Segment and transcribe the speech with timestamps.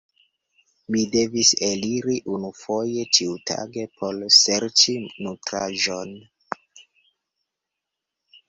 [0.93, 6.19] Mi devis eliri unufoje ĉiutage por serĉi nutraĵon.